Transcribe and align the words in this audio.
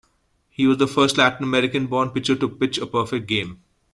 He 0.49 0.65
was 0.65 0.79
the 0.79 0.87
first 0.87 1.15
Latin 1.19 1.43
American-born 1.43 2.09
pitcher 2.09 2.35
to 2.35 2.49
pitch 2.49 2.79
a 2.79 2.87
perfect 2.87 3.27
game. 3.27 3.61